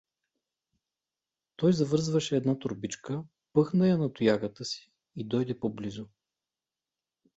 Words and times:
Той 1.55 1.73
завързваше 1.73 2.35
една 2.35 2.59
торбичка, 2.59 3.23
пъхна 3.53 3.87
я 3.87 3.97
на 3.97 4.13
тоягата 4.13 4.65
си 4.65 4.91
и 5.15 5.23
доде 5.23 5.59
по-близо. 5.59 6.07